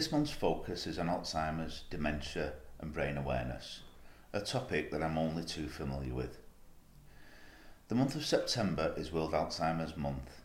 [0.00, 3.80] This month's focus is on Alzheimer's, dementia, and brain awareness,
[4.32, 6.38] a topic that I'm only too familiar with.
[7.88, 10.40] The month of September is World Alzheimer's Month.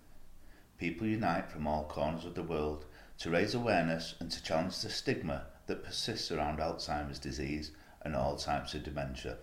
[0.77, 2.83] People unite from all corners of the world
[3.19, 8.35] to raise awareness and to challenge the stigma that persists around Alzheimer's disease and all
[8.35, 9.37] types of dementia.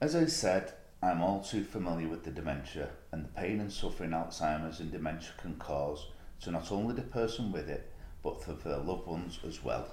[0.00, 4.10] As I said, I'm all too familiar with the dementia and the pain and suffering
[4.10, 6.08] Alzheimer's and dementia can cause
[6.40, 7.91] to not only the person with it,
[8.22, 9.88] but for their loved ones as well.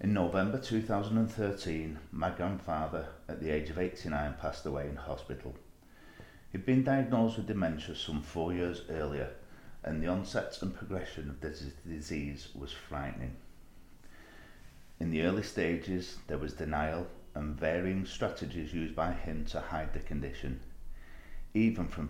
[0.00, 5.54] In November 2013, my grandfather, at the age of 89, passed away in hospital.
[6.50, 9.30] He'd been diagnosed with dementia some four years earlier,
[9.84, 11.54] and the onset and progression of the
[11.88, 13.36] disease was frightening.
[14.98, 19.92] In the early stages, there was denial and varying strategies used by him to hide
[19.94, 20.60] the condition,
[21.54, 22.08] even from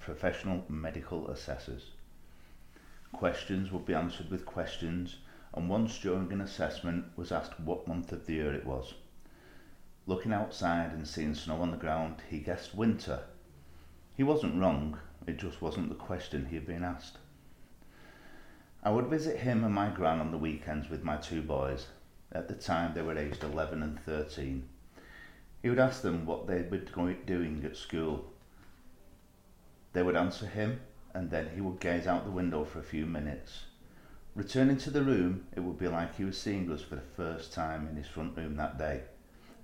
[0.00, 1.90] professional medical assessors.
[3.14, 5.16] Questions would be answered with questions,
[5.54, 8.94] and once during an assessment was asked what month of the year it was.
[10.06, 13.20] Looking outside and seeing snow on the ground, he guessed winter.
[14.16, 17.18] He wasn't wrong, it just wasn't the question he had been asked.
[18.82, 21.86] I would visit him and my gran on the weekends with my two boys.
[22.32, 24.68] At the time, they were aged 11 and 13.
[25.62, 28.26] He would ask them what they were doing at school.
[29.94, 30.80] They would answer him,
[31.14, 33.64] and then he would gaze out the window for a few minutes.
[34.34, 37.52] Returning to the room, it would be like he was seeing us for the first
[37.52, 39.02] time in his front room that day,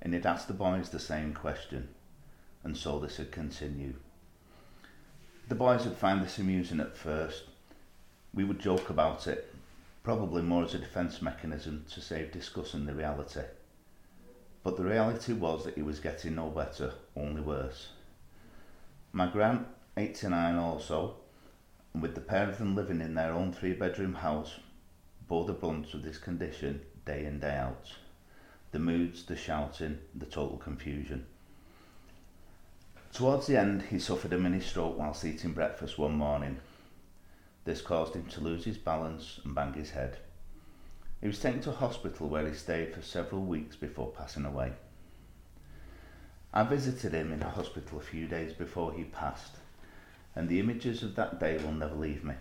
[0.01, 1.89] and he'd ask the boys the same question,
[2.63, 3.95] and so this would continue.
[5.49, 7.43] The boys would find this amusing at first.
[8.33, 9.53] We would joke about it,
[10.05, 13.43] probably more as a defence mechanism to save discussing the reality.
[14.63, 17.89] But the reality was that he was getting no better, only worse.
[19.13, 19.67] My gran,
[19.97, 21.17] 89 also,
[21.95, 24.61] with the pair of them living in their own three bedroom house,
[25.27, 27.95] bore the brunt of this condition day in day out.
[28.73, 31.27] The moods, the shouting, the total confusion.
[33.13, 36.59] Towards the end, he suffered a mini stroke whilst eating breakfast one morning.
[37.65, 40.19] This caused him to lose his balance and bang his head.
[41.21, 44.73] He was taken to hospital where he stayed for several weeks before passing away.
[46.55, 49.60] I visited him in hospital a few days before he passed
[50.35, 52.35] and the images of that day will never leave me.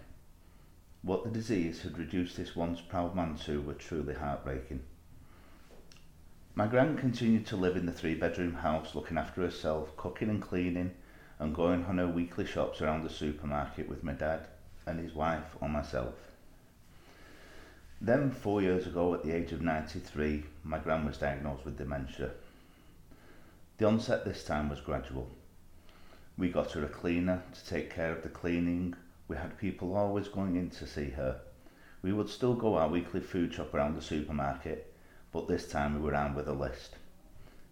[1.01, 4.81] What the disease had reduced this once proud man to were truly heartbreaking.
[6.55, 10.41] My gran continued to live in the three bedroom house looking after herself, cooking and
[10.41, 10.91] cleaning,
[11.39, 14.47] and going on her weekly shops around the supermarket with my dad
[14.85, 16.15] and his wife or myself.
[18.01, 22.31] Then, four years ago, at the age of 93, my gran was diagnosed with dementia.
[23.77, 25.29] The onset this time was gradual.
[26.39, 28.95] We got her a cleaner to take care of the cleaning.
[29.27, 31.41] We had people always going in to see her.
[32.01, 34.93] We would still go our weekly food shop around the supermarket,
[35.33, 36.95] but this time we were armed with a list.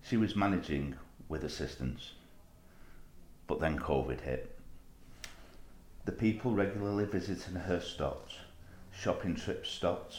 [0.02, 0.96] She was managing
[1.30, 2.12] with assistance.
[3.48, 4.60] But then COVID hit.
[6.04, 8.34] The people regularly visiting her stopped.
[8.92, 10.18] Shopping trips stopped.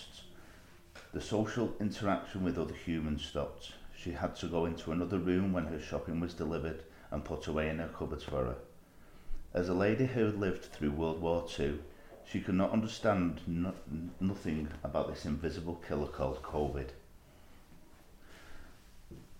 [1.12, 3.72] The social interaction with other humans stopped.
[3.94, 7.68] She had to go into another room when her shopping was delivered and put away
[7.68, 8.56] in her cupboards for her.
[9.54, 11.78] As a lady who had lived through World War II,
[12.24, 13.72] she could not understand no,
[14.20, 16.88] nothing about this invisible killer called COVID.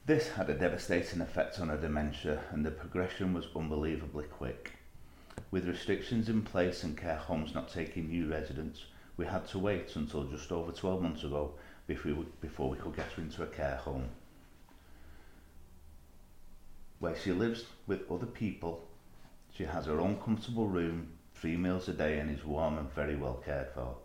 [0.07, 4.73] This had a devastating effect on her dementia, and the progression was unbelievably quick.
[5.51, 8.87] With restrictions in place and care homes not taking new residents,
[9.19, 11.53] we had to wait until just over 12 months ago
[11.87, 14.09] before we, before we could get her into a care home
[17.01, 18.87] where she lives with other people.
[19.55, 23.17] She has her own comfortable room, three meals a day, and is warm and very
[23.17, 23.97] well cared for.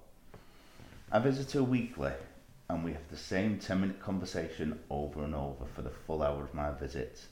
[1.11, 2.11] I visit her weekly,
[2.69, 6.43] and we have the same 10 minute conversation over and over for the full hour
[6.43, 7.25] of my visit.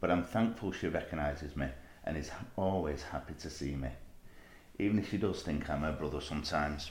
[0.00, 1.68] But I'm thankful she recognises me
[2.04, 3.90] and is always happy to see me,
[4.78, 6.90] even if she does think I'm her brother sometimes.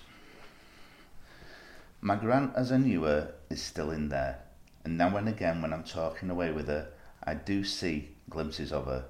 [2.01, 4.39] My gran, as I knew her, is still in there,
[4.83, 6.87] and now and again when I'm talking away with her,
[7.29, 9.05] I do see glimpses of her.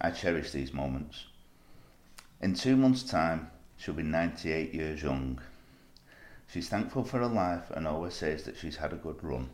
[0.00, 1.26] I cherish these moments.
[2.40, 5.38] In two months' time, she'll be 98 years young.
[6.46, 9.50] She's thankful for her life and always says that she's had a good run.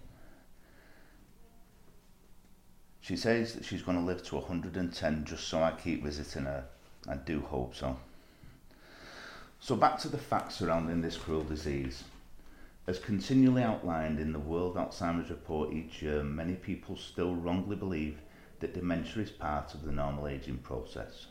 [3.00, 6.66] She says that she's going to live to 110 just so I keep visiting her.
[7.08, 7.96] I do hope so.
[9.58, 12.04] So, back to the facts surrounding this cruel disease.
[12.86, 18.20] As continually outlined in the World Alzheimer's Report each year, many people still wrongly believe
[18.60, 21.28] that dementia is part of the normal aging process.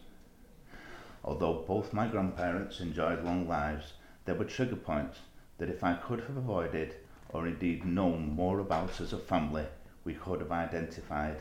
[1.23, 3.93] Although both my grandparents enjoyed long lives,
[4.25, 5.19] there were trigger points
[5.59, 6.95] that if I could have avoided
[7.29, 9.67] or indeed known more about as a family,
[10.03, 11.39] we could have identified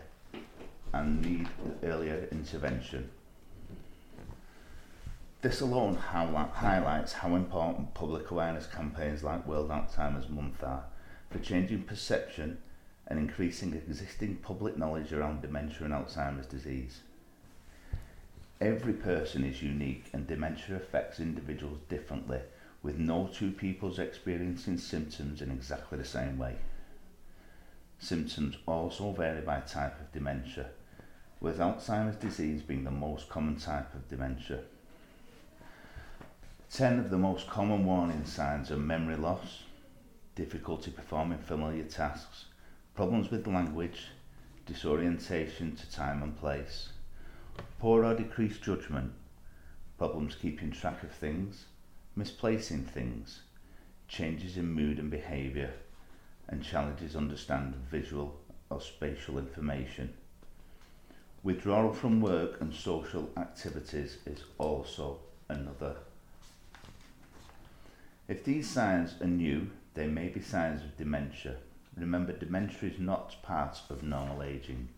[0.92, 1.48] and need
[1.82, 3.08] earlier intervention.
[5.42, 10.84] This alone highlights how important public awareness campaigns like World Alzheimer's Month are
[11.30, 12.58] for changing perception
[13.08, 17.00] and increasing existing public knowledge around dementia and Alzheimer's disease.
[18.60, 22.38] Every person is unique and dementia affects individuals differently,
[22.84, 26.54] with no two peoples experiencing symptoms in exactly the same way.
[27.98, 30.66] Symptoms also vary by type of dementia,
[31.40, 34.60] with Alzheimer's disease being the most common type of dementia.
[36.74, 39.64] 10 of the most common warning signs are memory loss,
[40.34, 42.46] difficulty performing familiar tasks,
[42.94, 44.06] problems with language,
[44.64, 46.88] disorientation to time and place,
[47.78, 49.12] poor or decreased judgment,
[49.98, 51.66] problems keeping track of things,
[52.16, 53.42] misplacing things,
[54.08, 55.74] changes in mood and behaviour,
[56.48, 58.40] and challenges understanding visual
[58.70, 60.10] or spatial information.
[61.42, 65.18] Withdrawal from work and social activities is also
[65.50, 65.96] another
[68.28, 71.56] if these signs are new, they may be signs of dementia.
[71.96, 74.88] Remember, dementia is not part of normal aging.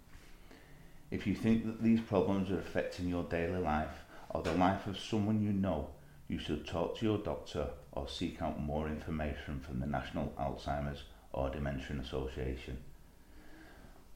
[1.10, 4.98] If you think that these problems are affecting your daily life or the life of
[4.98, 5.88] someone you know,
[6.28, 11.04] you should talk to your doctor or seek out more information from the National Alzheimer's
[11.32, 12.78] or Dementia Association.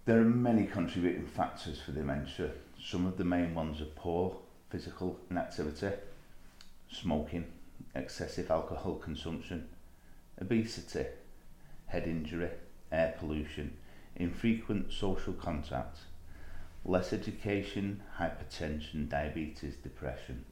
[0.04, 2.50] There are many contributing factors for dementia.
[2.82, 4.36] Some of the main ones are poor
[4.70, 5.90] physical inactivity,
[6.90, 7.44] smoking,
[7.94, 9.68] excessive alcohol consumption,
[10.40, 11.06] obesity,
[11.86, 12.50] head injury,
[12.92, 13.76] air pollution,
[14.16, 15.98] infrequent social contact,
[16.84, 20.44] less education, hypertension, diabetes, depression.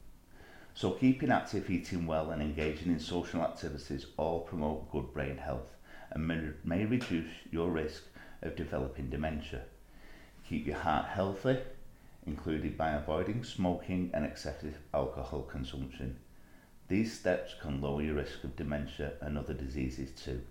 [0.73, 5.75] So keeping active, eating well and engaging in social activities all promote good brain health
[6.11, 8.03] and may, may reduce your risk
[8.41, 9.61] of developing dementia.
[10.47, 11.57] Keep your heart healthy,
[12.25, 16.17] included by avoiding smoking and excessive alcohol consumption.
[16.87, 20.41] These steps can lower your risk of dementia and other diseases too.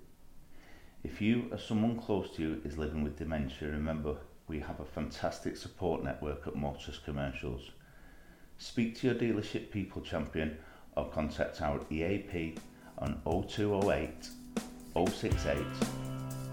[1.03, 4.17] If you or someone close to you is living with dementia, remember
[4.49, 7.71] we have a fantastic support network at Motus Commercials.
[8.59, 10.59] Speak to your dealership people champion
[10.97, 12.56] or contact our EAP
[12.99, 14.29] on 0208
[14.94, 15.65] 068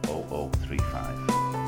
[0.05, 1.62] 0035.